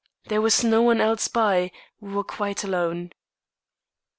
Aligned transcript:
There 0.29 0.41
was 0.41 0.63
no 0.63 0.81
one 0.81 0.99
else 0.99 1.27
by; 1.27 1.69
we 1.99 2.13
were 2.15 2.23
quite 2.23 2.63
alone." 2.63 3.11